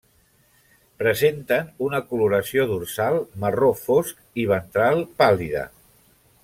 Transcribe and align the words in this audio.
Presenten 1.01 1.69
una 1.89 2.01
coloració 2.13 2.65
dorsal 2.73 3.19
marró 3.45 3.71
fosc 3.87 4.27
i 4.45 4.49
ventral 4.57 5.05
pàl·lida. 5.23 5.67